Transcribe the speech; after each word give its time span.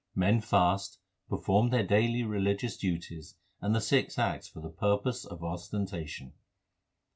Men 0.15 0.41
fast, 0.41 0.97
perform 1.29 1.69
their 1.69 1.85
daily 1.85 2.23
religious 2.23 2.75
duties, 2.75 3.35
and 3.61 3.75
the 3.75 3.79
six 3.79 4.17
acts 4.17 4.47
for 4.47 4.59
the 4.59 4.71
purpose 4.71 5.25
of 5.25 5.43
ostentation. 5.43 6.33